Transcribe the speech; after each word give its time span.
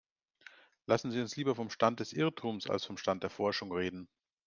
Lassen 0.87 1.11
Sie 1.11 1.21
uns 1.21 1.35
lieber 1.35 1.53
vom 1.53 1.69
Stand 1.69 1.99
des 1.99 2.11
Irrtums 2.11 2.67
als 2.67 2.85
vom 2.85 2.97
Stand 2.97 3.21
der 3.21 3.29
Forschung 3.29 3.71
reden. 3.71 4.09